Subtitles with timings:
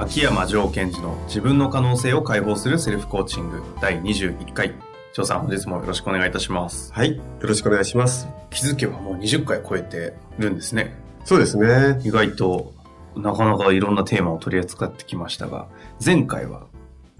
[0.00, 4.72] 秋山城賢治の自分の可能性を解放するセルフコーチング第21回
[5.12, 7.18] 翔さん本日もよろしくお願いいたしますはい。
[7.18, 8.26] よろしくお願いします。
[8.48, 10.94] 気づけばもう20回超えてるんですね
[11.26, 12.00] そうですね。
[12.02, 12.72] 意外と
[13.14, 15.68] なかなかいろんなテーマを取り扱ってきましたが
[16.02, 16.66] 前回は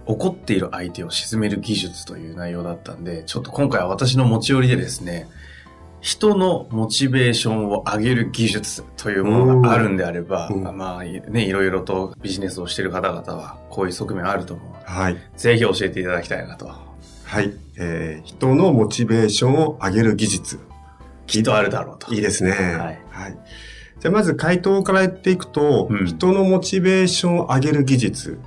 [0.06, 5.28] 怒っている相手を鎮める技術という内容だったんでちょっと今回は私の持ち寄りでですね
[6.00, 14.74] 人のモチベーションを上げる技術というものがあるんであれば、うんまあね、いろいろとビジネスをしている方々はこういう側面あると思う。
[14.84, 15.16] はい。
[15.36, 16.68] ぜひ教えていただきたいなと。
[17.24, 17.52] はい。
[17.76, 20.58] えー、人のモチベーションを上げる技術。
[21.26, 22.12] きっとあるだろうと。
[22.14, 22.50] いいですね。
[22.52, 23.38] はいはい。
[24.00, 28.38] じゃあまず回答から言っていくと、うん人のモチベーションを上げる技術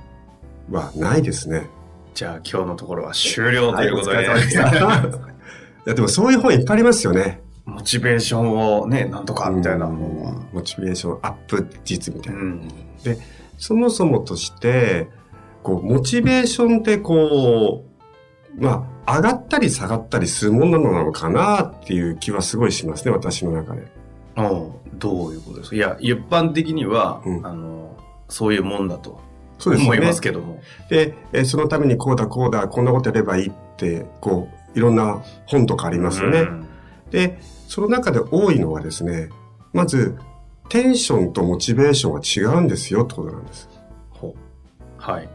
[0.70, 1.68] はないですね。
[2.14, 5.28] じゃあ今日のところは終了ということで、はいお疲れ様でした
[5.86, 7.43] いやでもそういう本いっぱいありますよね。
[7.66, 10.34] モチベーションをね、なんとかみたいな本は。
[10.52, 12.40] モチベーションアップ術みたいな。
[12.40, 12.68] うん。
[13.56, 15.08] そもそもとして、
[15.62, 17.84] こう、モチベーションってこ
[18.58, 23.82] う、まあ、上がったり下がったりするものなのかなっていう気はすごいしますね、私の中で。
[24.36, 25.76] おうどういうことですか？
[25.76, 27.96] いや、一般的には、うんあの、
[28.28, 29.20] そういうもんだと
[29.58, 30.20] そうですよね思います。
[30.20, 30.60] けども。
[30.90, 36.40] で、えーそのためにこうだこうだ、こんなことやればいいって、こう、いろんな本とかありますよね。
[36.40, 36.68] うん
[37.14, 37.38] で、
[37.68, 39.28] その中で多いのはですね、
[39.72, 40.18] まず、
[40.68, 43.68] テンションとモチベーションは違うんですよってことなんです。
[44.98, 45.28] はい。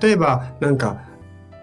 [0.00, 1.08] 例えば、なんか、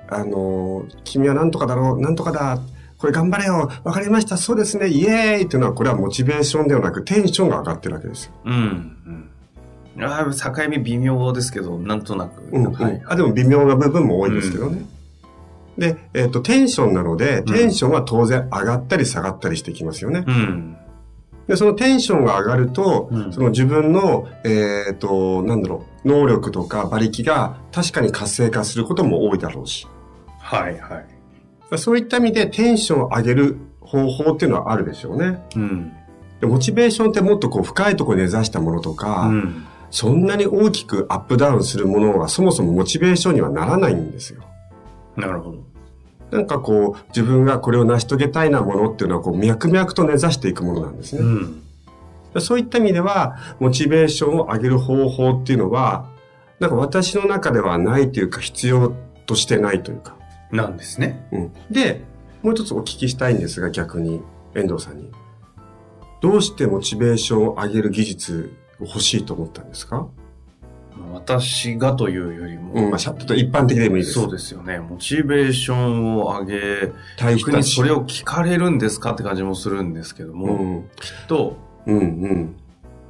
[0.08, 2.60] あのー君はなんとかだろう、なんとかだ、
[2.98, 8.34] これ頑張れよ、わかりました、そうですね、イエーイっていうのは、これはモチベーションではなく、テンションが上がってるわけですよ。
[8.46, 9.30] うん。
[9.96, 10.04] うん。
[10.04, 12.42] ああ、境目微妙ですけど、なんとなく。
[12.52, 13.02] うん、うんはい。
[13.06, 14.84] あ、でも微妙な部分も多いですけどね。
[15.80, 20.24] で、えっ、と、テンションなので、テンションは当然上がったり下がったりしてきますよね。
[20.28, 20.78] うん。
[21.48, 29.88] で、そのテンションが上がると、うんその自分の、えっ、と、なんだろう、能力とか馬力が確かに活性化することも多いだろうし。
[30.40, 31.04] はい、は
[31.72, 31.78] い。
[31.78, 35.40] そういった意味でテンションを上げる方法っていうのはあるでしょうね。
[35.56, 35.92] うん。
[36.42, 39.66] でモチベーションってもっとこう深いところに根ざしたものとか、うん。
[39.92, 44.44] そんなに大きくアップダウンするものはそもそもモチベーションにはならないんですよ。
[45.20, 45.70] なるほど。
[46.32, 51.22] なんかこう、自分がこれを成し遂げたいなものっていうのはこう、脈々と根ざしていくものなんですね。
[51.22, 51.64] うん。
[52.40, 56.10] そういった意味では、モチベーションを上げる方法っていうのは、
[56.60, 58.94] なんか私の中ではないというか、必要
[59.26, 60.16] としてないというか。
[60.52, 61.28] なんですね。
[61.32, 61.54] うん。
[61.72, 62.04] で、
[62.44, 64.22] もう一つお聞きしたいんですが、逆に、
[64.56, 65.12] 遠藤さんに。
[66.22, 70.08] どうしてモチベーションを上げる技術を欲しいと思ったんですか？
[71.14, 74.14] 私がというよりも、うん、まあ、シャッと一般的でもいいです。
[74.14, 74.80] そうですよね。
[74.80, 80.90] モチベーションを上げ、対逆にそれを聞かれるんですかって感じもするんですけどうも、ん。
[81.00, 82.56] きっと、うん、うん。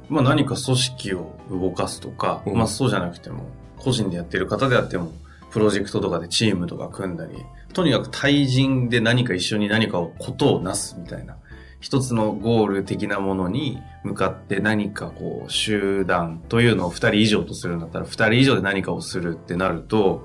[0.08, 3.44] まあ何か組織を動かすとか、うんまあそうじゃなくても、
[3.78, 5.12] 個人でやってる方であっても、
[5.50, 7.32] プロジェクトとかでチームとか組んだり、
[7.72, 11.36] とにかく対人で何か一緒に何かを、ことをなすみたいな、
[11.80, 20.22] 一つのゴール的なものに向かって何かこう、集団というのを二人以上とするんだったら、二人以上で何かをするってなると、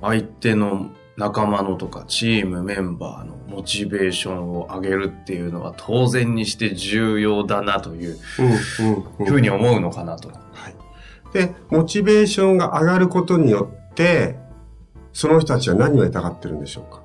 [0.00, 8.16] 相手の仲間のとかチームメンバーのモチベーションを上げるっていうのは当然にして重要だなという。
[9.24, 10.28] ふうに思うのかなと。
[10.28, 10.34] は
[10.70, 10.74] い。
[11.32, 14.36] で、モチベーションが上がることによって、
[15.12, 17.02] その人たちは何を得たがってるんでしょうか？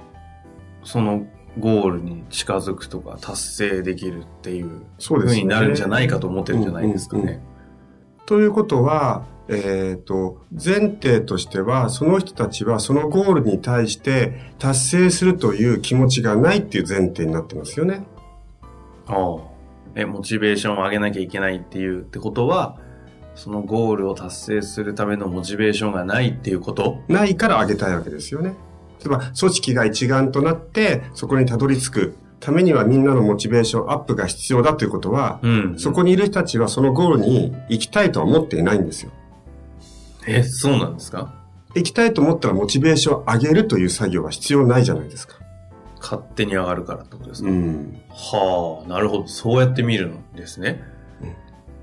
[0.83, 1.27] その
[1.59, 7.41] ゴールに近づくとか達成できるっていうふうになるんじゃないかと思ってるんじゃないですかうんうんね。
[8.25, 18.05] ということは、えっ、と、前提としては、その人たちはそのゴールに対して達成するという気持ちがないっていう前提になってますよね。
[19.07, 19.37] ああ
[19.95, 22.77] え、モチベーションを上げなきゃいけないっていうってことは、
[23.35, 27.01] そのゴールを達成するためのモチベーションがないっていうこと？
[27.07, 28.53] ないから上げたいわけですよね。
[28.99, 35.79] 例えば、組織が一丸となって、そこにたどり着くためにはみんなのモチベーションアップが必要だということは、うん。
[35.79, 39.11] そこにいる人たちはそのゴールに行きたいとは思っていないんですよ。
[40.27, 41.33] え、そうなんですか？
[41.75, 45.35] 行きたいと思ったらモチベーションを上げるという作業は必要ないじゃないですか。
[45.99, 48.01] 勝手に上がるからってことですか、うん。
[48.09, 49.27] はあ、なるほど。
[49.27, 50.81] そうやって見るんですね。
[51.21, 51.33] うん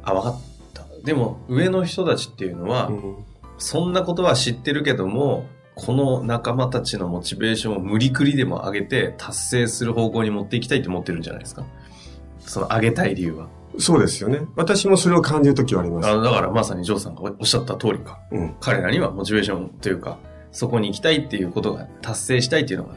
[0.02, 0.40] あ、わかっ
[0.72, 0.84] た。
[1.04, 3.16] でも、上の人たちっていうのは、うん
[3.56, 11.64] そんなことは知ってるけども、この仲間たちのモチベーションを無理くりでも上げて達成する方向に持っていきたいって思ってるんじゃないですか？
[12.38, 13.48] その上げたい理由は。
[13.78, 14.42] そうですよね。
[14.54, 16.08] 私もそれを感じるときはあります。
[16.08, 18.20] あだからまさにジョーさんがおっしゃった通りか。
[18.30, 18.54] うん。
[18.60, 20.18] 彼らにはモチベーションというか、
[20.52, 22.94] そこに行きたいっていうことが達成したいっていうのが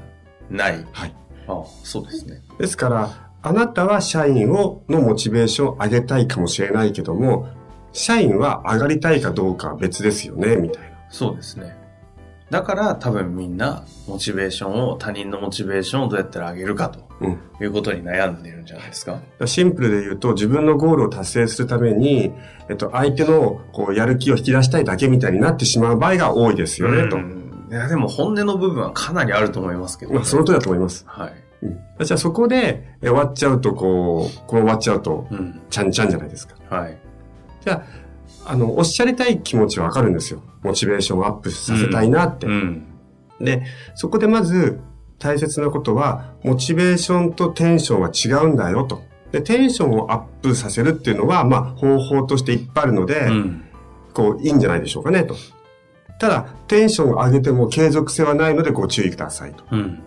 [0.51, 0.85] ない。
[0.91, 1.15] はい。
[1.47, 2.44] ああそうですね。
[2.59, 7.47] ですから、あなたは社員を、のモチベーションを上げたいかもしれないけども、
[7.94, 10.97] 社員は上がりたいかどうかは別ですよね、みたいな。
[11.09, 11.75] そうですね。
[12.49, 17.39] だから多分みんなモチベーションを、他人のモチベーションをどうやったら上げるかとうん。
[17.61, 19.19] いうことに悩んでるんじゃないですか。
[19.45, 22.31] シンプルで言うと、自分のゴールを達成するために、
[22.69, 27.17] えっと、相手の、こう、やる気を引き出したいだけみたいになってしまう場合が多いですよね、と。
[27.17, 31.03] うんいや、でも本音の部分はかなりあると思いますけど、まあ、その通りだと思います。
[31.05, 31.33] はい。
[31.63, 32.05] うん。
[32.05, 35.61] じゃあそこで、え終わっちゃうと、こう、この終わっちゃうと、うん。
[35.69, 36.55] ちゃんちゃんじゃないですか。
[36.69, 36.97] はい。
[37.61, 37.83] じゃあ、
[38.49, 40.41] あの、おっしゃりたい気持ちはわかるんですよ。
[40.63, 42.47] モチベーションをアップさせたいなって。
[42.47, 42.85] うん。
[43.39, 43.63] で、
[43.95, 44.79] そこでまず
[45.19, 49.03] 大切なことは、モチベーションとテンションは違うんだよと。
[49.31, 53.65] で、テンションをアップさせるっていうのは、まあ、方法としていっぱいあるので、うん。
[54.13, 55.35] こう、いいんじゃないでしょうかね、と。
[56.19, 59.63] ただ、テンションを上げても継続性はないのでご注意くださいと。
[59.71, 60.01] うん。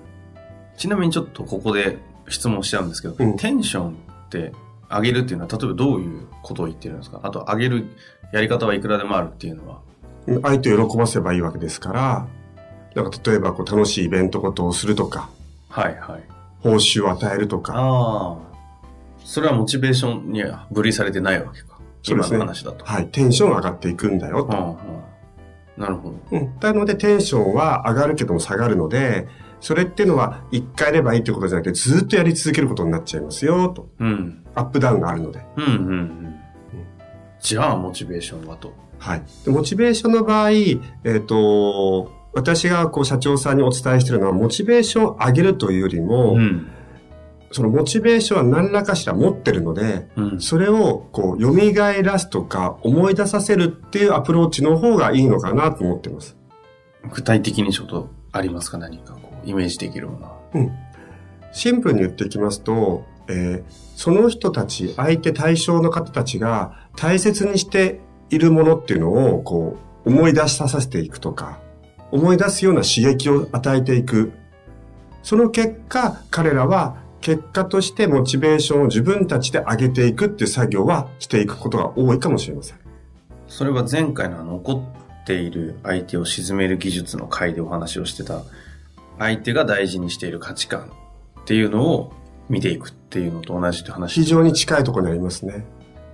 [0.76, 1.98] ちなみにちょっとここで
[2.28, 4.52] 質問しちゃうんですけど、うんテンションって
[4.90, 7.20] 上げるっていうのは、例えばどういうことを言ってるんですか？
[7.22, 7.86] あと上げる
[8.32, 9.80] やり方はいくらでもあるっていうのは。
[10.42, 12.26] 相手を喜ばせばいいわけですから、
[12.94, 15.30] なんか例えばこう楽しいイベントことをするとか、
[15.68, 16.22] はいはい。
[16.60, 18.36] 報酬を与えるとか、ああ。
[19.24, 21.78] それはモチベーションには分離されてないわけか。
[22.02, 22.84] 今そうですねの話だと。
[22.84, 24.56] はい、テンション上がっていくんだよと。
[24.56, 25.00] うんうん
[25.76, 26.16] なるほど。
[26.32, 26.52] うん。
[26.60, 29.28] なのでテンションは上がるけども下がるので、
[29.60, 33.90] それっていうのは一回やればいいってことじゃなくてずっとやり続けることになっちゃいますよと。
[33.98, 34.44] うん。
[34.54, 35.44] アップダウンがあるので。
[35.56, 36.40] うんうんうん。
[37.40, 38.74] じゃあ、モチベーションはと。
[38.98, 39.22] はい。
[39.44, 40.80] でモチベーションの場合、え
[41.18, 46.70] っ、と、私がこう社長さんにお伝えしているのは、モチベーションを上げるというよりも、ん。
[47.52, 50.40] そのモチベーションは何らかしら持ってるので、うん。
[50.40, 51.52] それをこう蘇
[52.02, 56.36] らすとか思い出させるっていうアプローチの方がいいのかなと思ってます。
[57.12, 58.78] 具体的にちょっとありますか？
[58.78, 60.38] 何かこう、イメージできるものは。
[60.54, 60.72] うん。
[61.52, 68.00] シンプルに言っていきますと、えーその人たち、相手対象の方たちが大切にして
[68.30, 71.58] いるものっていうのを、こう、思い出しさせていくとか、
[72.10, 74.32] 思い出すような刺激を与えていく。
[75.22, 82.78] その結果、彼らは結果としてモチベーションを自分たちで上げていくっていう作業はしていくことが多いかもしれません。
[83.48, 84.82] それは前回のあの怒
[85.20, 88.42] っている相手を沈める技術の回でお話をしてた、
[89.18, 90.90] 相手が大事にしている価値観
[91.40, 92.12] っていうのを
[92.48, 95.64] 見ていくっていうのと同じって話非常に近いところにありますね。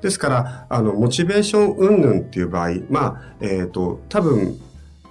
[0.03, 4.59] ですから、あの、モチベーション云々っていう場合、まあ、えっ、と、多分、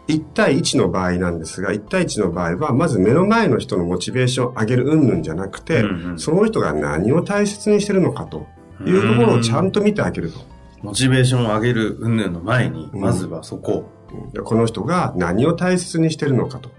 [0.07, 8.45] 1対1の場合なんですが、1対1の場合は、まず目の前の人のモチベーションを上げる云々じゃなくて、うんうんその人が何を大切にしてるのかと
[8.85, 10.39] いうところをちゃんと見てあげると。
[10.85, 13.89] モチベーションを上げる云々の前に、うんまずはそこ。
[14.11, 16.71] うんでこの人が何を大切にしてるのかと。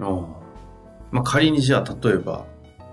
[1.10, 2.46] まあ、仮にじゃあ、例えば、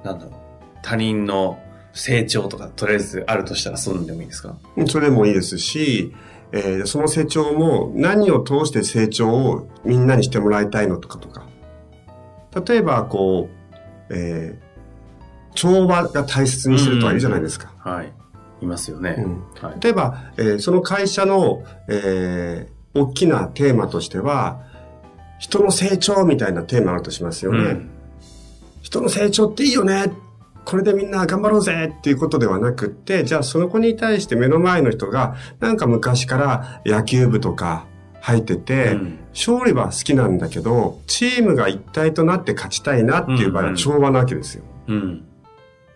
[0.04, 0.34] なんだろう、
[0.82, 1.60] 他人の
[1.94, 4.58] 成長とか、とりあえずあるとしたらそういうのでもいいですか？
[4.76, 6.14] うんそれでもいいですし、
[6.52, 11.46] えーその成長も何を通して成長をみんなにしてもらいたいのとかとか。
[12.68, 13.50] 例えば、こ
[14.10, 14.64] う、えー
[15.56, 17.72] 調和が大切にしてるとはいるじゃないですか。
[17.78, 18.12] はい。
[18.64, 19.16] いますよね。
[19.18, 19.78] うんはい。
[19.82, 24.62] 例えば、えーその会社の、えー大きなテーマとしては、
[25.40, 27.58] 人の成長みたいなテーマあるとしますよね。
[27.58, 27.90] うん
[28.84, 30.12] 人の成長っていいよね。
[30.66, 37.86] これでみんな頑張ろうぜっていうことではなくって、じゃあその子に対して目の前の人が、なんか昔から野球部とか
[38.22, 44.64] 入ってて、うん勝利は好きなんだけど、チームが一体となって勝ちたいなっていう場合は調和なわけですよ。
[44.88, 45.26] うん。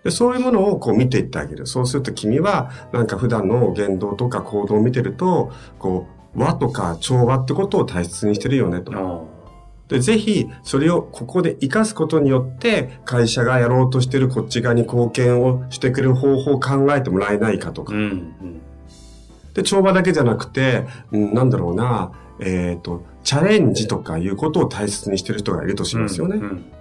[0.08, 1.68] でそういうものをこう見ていってあげる。
[1.68, 8.94] そうすると君は、なんか普段の言動とか行動を見てると、こう、和とか調和ってことを大切にしてるよねと。
[8.94, 9.28] お
[9.90, 17.94] で、ぜひ、それをここで活かすことによって、会社がやろうとしてるこっち側に貢献をしてくれる方法を考えてもらえないかとか。
[17.94, 18.02] うん。
[18.02, 18.62] うん。
[19.56, 26.38] で、帳場だけじゃなくて、うん、なんだろうな、えっ、と、チャレンジとかいうことを大切にしてる人がいるとしますよね。
[26.38, 26.58] うん。
[26.60, 26.72] で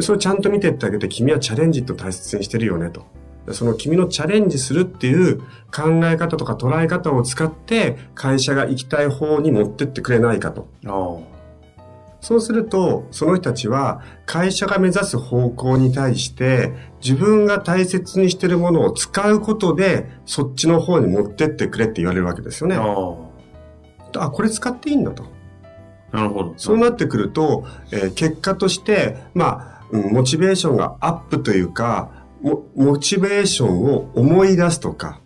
[0.00, 3.06] それをちゃんと見てってあげて、君はチャレンジと大切にしてるよねと。
[3.46, 5.38] でその君のチャレンジするっていう
[5.72, 10.68] 考え方とか捉え方を使って、会社が行きたい方に持ってってくれないかと。
[10.86, 11.22] お
[12.20, 22.76] そうすると、その人たちは会社が目指す方向に対して自分が大切にしているものを使うことでそっちの方に持ってってくれって言われるわけですよね。
[22.76, 22.82] あ
[24.18, 25.24] あ、これ使っていいんだと。
[26.10, 26.16] あ。
[26.16, 26.54] なるほど。
[26.56, 32.10] そうなってくると、えー結果として、まあ、うんモチベーションがアップというか、
[32.42, 35.20] モモチベーションを思い出すとか、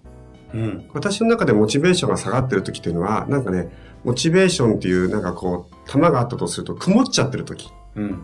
[0.55, 0.91] うん。
[0.93, 3.69] 私の中でモチベーションが下がってる時っていうのは、なんかね、
[4.05, 8.23] モチベーションっていうなんかこう、玉があったとすると曇っちゃってる時うん。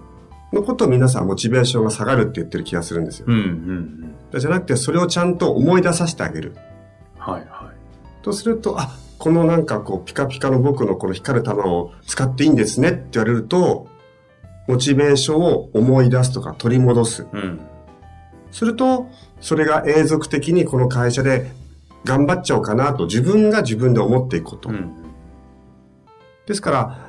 [0.52, 3.26] のことを皆さんモチベーションが下がるって言ってる気がするんですよ。
[3.28, 3.34] うん。
[3.34, 4.40] うん。
[4.40, 6.56] じゃなくて、それをちゃんと思い出させてあげる。
[7.18, 8.24] はいはい。
[8.24, 13.88] とすると、あ、このなんかこう、ピカピカの僕のこの光る玉を使っていいんですねって言われると、
[14.68, 17.26] モチベーションを思い出すとか取り戻す。
[17.32, 17.60] うん。
[18.50, 19.08] すると、
[19.40, 21.50] それが永続的にこの会社で
[22.04, 24.70] 頑張っちゃおうかなと自分が自分で思っていくこと。
[24.70, 24.92] うん。
[26.46, 27.06] ですから、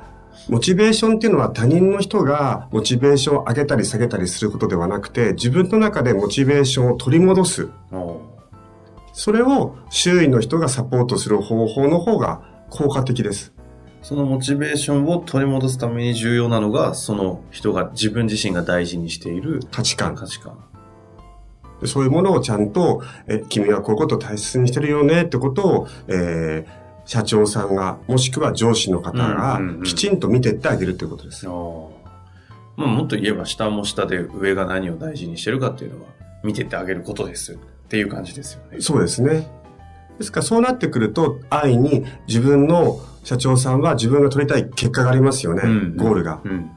[0.48, 7.68] モチベーションっていうのは他人の人がモチベーションを上げたり下げたりすることではなくて、自分の中でモチベーションを取り戻す。
[7.92, 8.20] お
[9.12, 13.52] それを周囲の人がサポートする方法の方が効果的です。
[14.02, 20.14] そのモチベーションを取り戻すために重要なのが、その人が自分自身が大事にしている価値観。
[20.14, 20.58] 価値観。
[21.80, 31.48] でそういうものをちゃんと、え、君はこういうことを大切にしてるよねってことを、えー社長さんが、もしくは上司の方がうんうんうんきちんと見てってあげるということです。
[31.48, 31.90] お
[32.76, 36.10] まあ、もっと言えば下も下で上が何を大事にしてるかっていうのは
[36.44, 37.56] 見てってあげることですっ
[37.88, 38.82] ていう感じですよね。
[38.82, 39.50] そうですね。
[40.18, 45.62] ですからそうなってくると、安易に自分の社長さんは自分が取りたい結果がありますよね。
[45.64, 46.40] うんゴールが。
[46.44, 46.70] うん。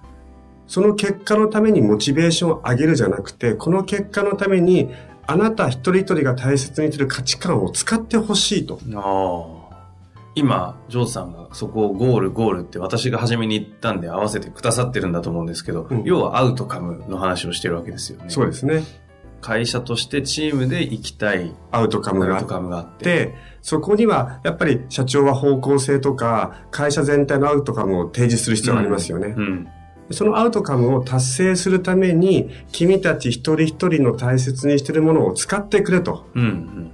[0.67, 4.89] その結果のためにモチベーションを上げるじゃなくて、この結果のために、
[5.27, 8.79] あなた一人一人が大切にしている価値観を使ってほしいと。
[10.33, 18.25] 今、ジョーさんがそこをゴールゴールって私が初めに言ったんで合わせてくださってるんだと思うんですけど、うん要はアウトカムの話をしてるわけですよね。
[18.29, 18.83] そうですね。
[19.41, 23.03] 会社としてチームで行きたいアウトカムがあって。
[23.03, 29.33] て、そこにはやっぱり社長は方向性とか、会社全体のアウトカムを提示する必要がありますよね。
[29.38, 29.67] うん。
[30.12, 36.25] そのアウトカムを達成するために、君たち一人一人の大切にしているものを使ってくれと。
[36.36, 36.43] うん。
[36.43, 36.91] うん。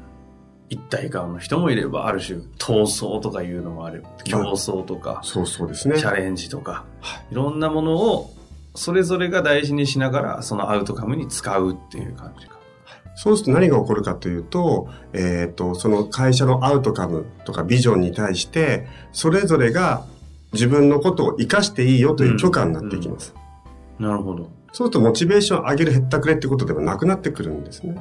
[0.70, 4.04] 一体感の人もいれば、ある種、闘争とかいうのもある。
[4.26, 6.06] 競争とか、そうそうですねチ。
[6.06, 6.86] ャレンジとか、
[7.32, 8.34] いろんなものを、
[8.78, 12.58] それぞれが大事にしながら、そのアウトカムに使うっていう感じか。
[13.16, 20.06] そうすると何が起こるかというと、えっ、と、その会社のアウトカムとかビジョンに対して、それぞれが
[20.54, 23.34] 自分のことを活かしていいよという許可になっていきます。
[23.98, 24.58] なるほど。
[24.74, 27.96] そうするとモチベーションを上げる減ったくれってことではなくなってくるんですね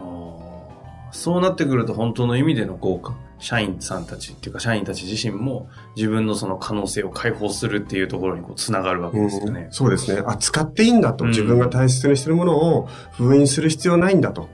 [1.10, 3.14] そうなってくると本当の意味での効果。
[3.38, 9.72] 社員さんたちっていうか社員たち自身も自分のその可能性を解放するっていうところにこうつながるわけですよねうん。
[9.72, 10.22] そうですね。
[10.26, 11.26] あ、使っていいんだと。
[11.26, 14.48] 自分が大切にしてるものを封印する必要ないんだと。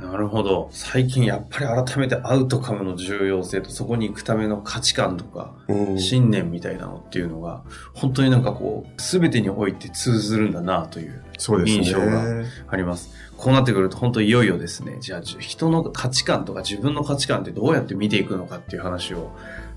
[0.00, 0.68] なるほど。
[0.72, 7.62] 最近やっぱり改めてアウトカムの重要性とそこに行くための価値観とか、うん信念みたいなのっていうのが、
[7.94, 11.22] 本当になんかこう、すべてにおいて通ずるんだなという。
[11.66, 12.24] 印象が
[12.68, 13.10] あります。
[13.36, 19.30] こうなってくると本当いよいよですね、じゃあじ人の価値観とか自分の価値観ってどうやって見ていくのかっていう話を、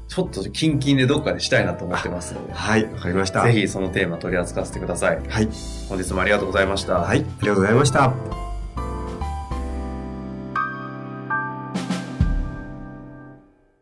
[0.08, 3.44] ちょっとキンキンでどっかでしたいなと思ってますので、はい、わかりました。
[3.46, 5.22] ぜひそのテーマ取り扱わせてください。
[5.28, 5.50] はい。
[5.88, 6.96] 本日もありがとうございました。
[6.96, 8.50] はい、ありがとうございました。